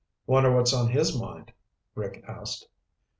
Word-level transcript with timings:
"Wonder 0.25 0.51
what's 0.51 0.73
on 0.73 0.87
his 0.87 1.15
mind?" 1.15 1.53
Rick 1.93 2.23
asked. 2.27 2.67